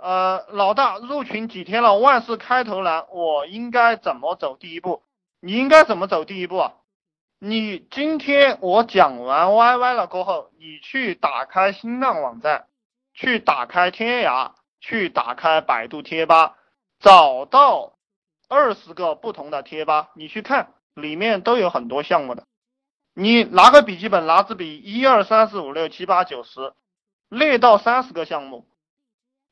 [0.00, 1.98] 呃，老大入群几天了？
[1.98, 5.02] 万事开头难，我应该怎么走第一步？
[5.40, 6.74] 你应该怎么走第一步啊？
[7.40, 12.66] 你今天我讲完 YY 了过后，你去打开新浪网站，
[13.12, 16.56] 去打开天涯，去打开百度贴吧，
[17.00, 17.94] 找到
[18.48, 22.44] 二十个不同的贴吧，你去看，里面都有很多项目的。
[23.14, 26.72] 你拿个笔记本，拿支笔，一二三四五六七八九十，
[27.28, 28.66] 列到三十个项目。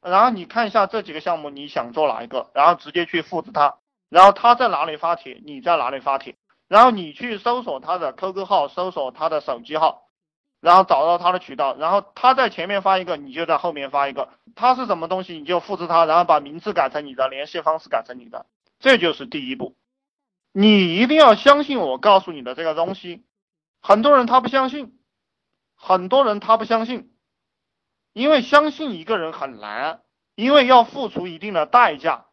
[0.00, 6.36] 然后你看一下这几个项目，你想做哪一个，然后直接去复制它，然后他在哪里发帖，你在哪里发帖，
[6.68, 10.04] 然后你去搜索他的 QQ 号，搜索他的手机号，
[10.60, 18.46] 然后找到他的渠道，然后他在前面发一个，你就在后面发一个，他是什么东西你就复制他，然后把名字改成你的，联系方式改成你的，
[18.78, 19.76] 这就是第一步。
[20.52, 23.24] 你一定要相信我告诉你的这个东西，
[23.80, 24.98] 很多人他不相信，
[25.76, 27.10] 很多人他不相信。
[28.18, 30.00] 因为相信一个人很难，
[30.34, 32.26] 因为要付出一定的代价，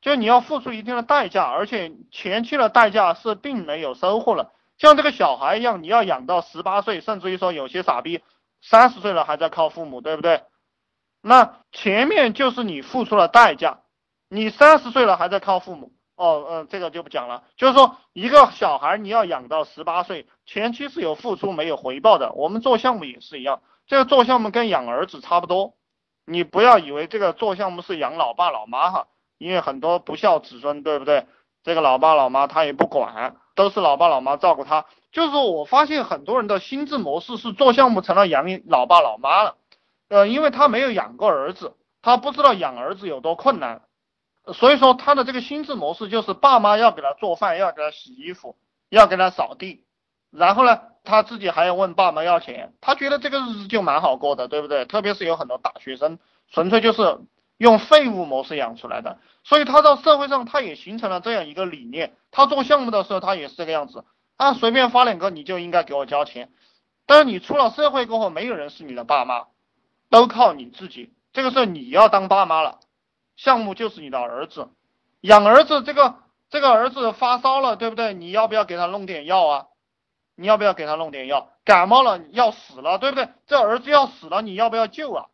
[0.00, 4.52] 就你要付出一定的代价，而且前期的代价是并没有收获了。
[4.78, 8.22] 像这个小孩一样，你要养到十八岁，甚至于说有些傻逼
[8.62, 10.44] 三十岁了还在靠父母，对不对？
[11.22, 13.80] 那前面就是你付出了代价，
[14.28, 17.44] 你三十岁了还在靠父母，哦，嗯，这个就不讲了。
[17.56, 22.32] 就是说一个小孩你要养到十八岁，前期是有付出没有回报的。
[22.32, 23.60] 我们做项目也是一样。
[23.86, 25.74] 这个做项目跟养儿子差不多，
[26.24, 29.06] 你不要以为这个做项目是养老爸老妈哈，
[29.38, 31.26] 因为很多不孝子孙，对不对？
[31.62, 34.86] 这个老爸老妈他也不管，都是老爸老妈照顾他。
[35.12, 39.56] 就是说我发现很多人的心智模式是做项目成了养老爸老妈了，
[40.08, 43.82] 呃，因为他没有养过儿子，他不知道养儿子有多困难，
[44.54, 48.56] 所以说他的这个心智模式就是爸妈要给他做饭，要给他洗衣服，
[48.88, 49.84] 要给他扫地。
[50.30, 54.84] 然后呢，他自己还要问爸妈要钱，他觉得这个日子就蛮好过的，对不对？
[54.84, 56.18] 特别是有很多大学生，
[56.50, 57.18] 纯粹就是
[57.56, 62.14] 用废物模式养出来的，所以他到社会上他也形成了这样一个理念。
[62.30, 64.04] 他做项目的时候，他也是这个样子
[64.36, 66.50] 啊，随便发两个你就应该给我交钱。
[67.06, 69.46] 但是你出了社会过后，没有人是你的爸妈，
[70.10, 71.14] 都靠你自己。
[71.32, 72.80] 这个时候你要当爸妈了，
[73.36, 74.68] 项目就是你的儿子，
[75.20, 76.16] 养儿子这个
[76.50, 78.14] 这个儿子发烧了，对不对？
[78.14, 79.66] 你要不要给他弄点药啊？
[80.34, 81.50] 你要不要给他弄点药？
[81.64, 83.28] 感冒了要死了，对不对？
[83.46, 85.26] 这儿子要死了，你要不要救啊？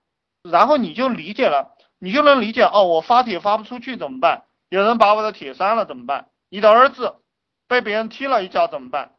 [0.42, 2.84] 然后你就理解了，你就能理解哦。
[2.84, 4.42] 我发帖发不出去怎么办？
[4.68, 6.28] 有人把我的帖删了怎么办？
[6.48, 7.16] 你的儿子
[7.68, 9.12] 被别人踢了一脚怎么办？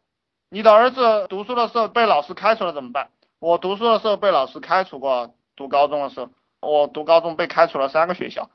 [0.49, 3.09] 你的儿子读书的时候被老师开除了怎么办？
[3.39, 6.29] 我读书的时候被老师开除过，读高中的时候，
[6.61, 8.49] 我读高中被开除了三个学校。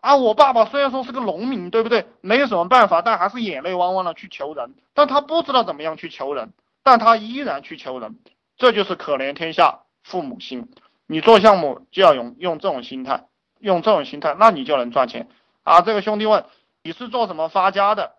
[0.00, 2.06] 啊，我爸爸虽然说是个农民，对不对？
[2.20, 6.52] 没有什么办法，但还是眼泪汪汪的去求人，但他不知道怎么样去求人。
[6.82, 8.18] 但他依然去求人，
[8.56, 10.70] 这就是可怜天下父母心。
[11.06, 13.26] 你做项目就要用用这种心态，
[13.58, 15.28] 用这种心态，那你就能赚钱
[15.62, 15.82] 啊！
[15.82, 16.46] 这个兄弟问
[16.82, 18.12] 你是做什么发家的？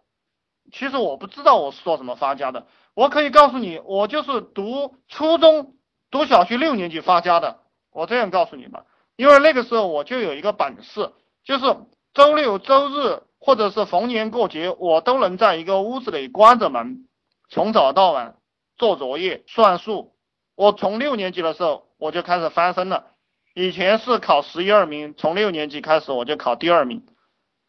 [0.72, 2.68] 其实我不知道我是做什么发家的。
[2.94, 5.74] 我可以告诉你，我就是读初中、
[6.12, 7.62] 读小学六年级发家的。
[7.92, 11.12] 我这样告诉你吧，因为那个时候我就有一个本事，
[11.44, 11.66] 就是
[12.14, 17.08] 周六周日或者是逢年过节，我都能在一个屋子里关着门，
[17.50, 18.36] 从早到晚。
[18.78, 20.16] 做作业、算数，
[20.56, 23.12] 我从六年级的时候我就开始翻身了。
[23.54, 27.06] 以前是考十一二名，从六年级开始我就考第二名，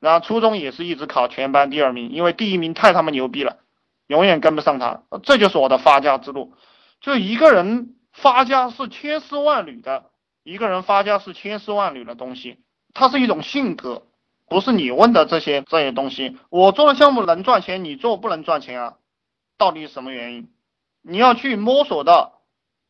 [0.00, 3.58] 然后初中也是一直考全班第二名，因为第一名太他妈牛逼了，
[4.06, 5.02] 永远跟不上他。
[5.22, 6.54] 这就是我的发家之路。
[7.02, 10.06] 就一个人发家是千丝万缕的，
[10.44, 12.56] 一个人发家是千丝万缕的东西，
[12.94, 14.02] 它是一种性格，
[14.48, 16.38] 不是你问的这些这些东西。
[16.50, 18.96] 我做的项目能赚钱，你做不能赚钱啊？
[19.56, 20.50] 到底是什么原因？
[21.02, 22.40] 你要去摸索到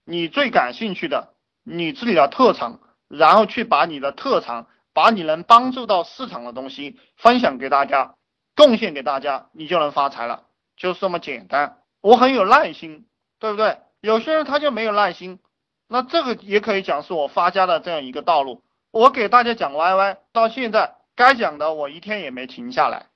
[0.04, 8.14] 你最感兴趣的你自己的特长，然后去把你的特长，把你能帮助到市场的东西分享给大家，
[8.56, 10.44] 贡献给大家，你就能发财了，
[10.76, 11.78] 就是这么简单。
[12.00, 13.06] 我很有耐心，
[13.38, 13.78] 对不对？
[14.00, 15.38] 有些人他就没有耐心，
[15.86, 18.64] 那这个也可以讲是我发家的这样一个道路。
[18.92, 23.06] 我给大家讲 YY，到现在该讲的我一天也没停下来，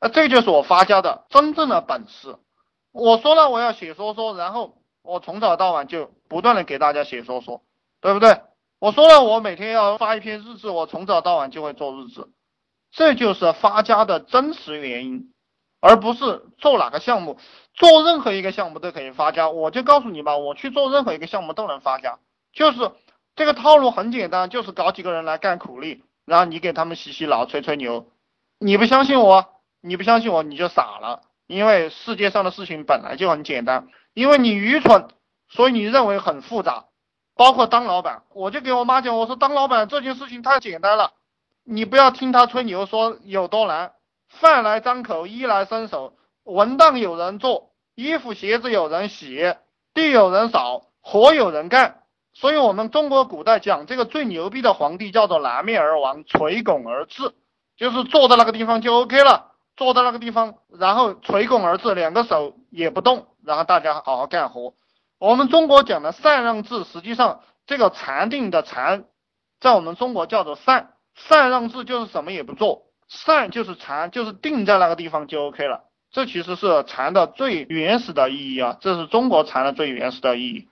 [0.00, 2.36] 那这就是我发家的真正的本事。
[2.92, 7.62] 我说了我要写说说，然后我从早到晚就不断的给大家写说说，
[8.00, 8.40] 对不对？
[8.78, 12.26] 我说了我每天要发一篇日志，我从早到晚就会做日志，
[12.90, 15.32] 这就是发家的真实原因，
[15.80, 17.38] 而不是做哪个项目，
[17.74, 19.50] 做任何一个项目都可以发家。
[19.50, 22.18] 我就告诉你吧，我去做任何一个项目都能发家，
[22.52, 22.92] 就是
[23.36, 28.06] 这个套路很简单，就是搞几个人来干苦力，然后你给他们洗洗脑、吹吹牛。
[28.58, 29.46] 你不相信我，
[29.82, 31.20] 你不相信我，你就傻了。
[31.46, 35.08] 因为世界上的事情本来就很简单，因为你愚蠢，
[35.48, 36.86] 所以你认为很复杂。
[37.36, 41.12] 包括当老板，我就给我妈讲，我说当老板这件事情太简单了，
[41.62, 43.92] 你不要听他吹牛说有多难，
[44.30, 49.54] 饭来张口，衣来伸手，文档有人做，衣服鞋子有人洗，
[49.92, 52.02] 地有人扫，活有人干。
[52.38, 57.32] 所以，我们中国古代讲这个最牛逼的皇帝叫做南面而王，垂拱而治，
[57.78, 64.74] 就是坐在那个地方就 OK 了，坐在那个地方，然后垂拱而治，两个手也不动，然后大家好好干活。
[65.18, 69.04] 我们中国讲的禅让制，实际上这个禅定的禅，
[69.58, 75.84] 在我们中国叫做禅，禅让制就是什么也不做，禅就是禅，就是定在那个地方就 OK 了。
[76.10, 80.68] 这其实是禅的最原始的意义啊，这是中国禅的最原始的意义。